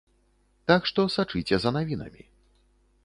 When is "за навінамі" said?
1.67-2.23